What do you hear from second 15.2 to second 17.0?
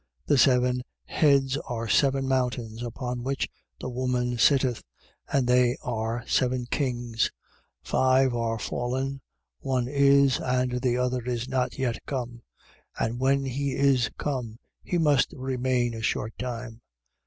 remain a short time.